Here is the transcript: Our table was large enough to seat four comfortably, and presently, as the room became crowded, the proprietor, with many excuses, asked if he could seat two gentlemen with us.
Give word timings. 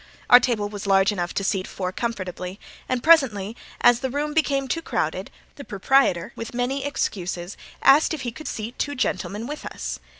Our 0.31 0.39
table 0.39 0.67
was 0.67 0.87
large 0.87 1.11
enough 1.11 1.31
to 1.35 1.43
seat 1.43 1.67
four 1.67 1.91
comfortably, 1.91 2.59
and 2.89 3.03
presently, 3.03 3.55
as 3.81 3.99
the 3.99 4.09
room 4.09 4.33
became 4.33 4.67
crowded, 4.67 5.29
the 5.57 5.63
proprietor, 5.63 6.33
with 6.35 6.55
many 6.55 6.83
excuses, 6.83 7.55
asked 7.83 8.11
if 8.11 8.21
he 8.21 8.31
could 8.31 8.47
seat 8.47 8.79
two 8.79 8.95
gentlemen 8.95 9.45
with 9.45 9.63
us. 9.63 9.99